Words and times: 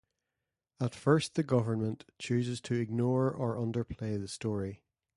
At 0.79 0.95
first 0.95 1.35
the 1.35 1.43
government 1.43 2.05
chooses 2.17 2.59
to 2.61 2.73
ignore 2.73 3.29
or 3.29 3.57
underplay 3.59 4.19
the 4.19 4.27
story. 4.27 4.81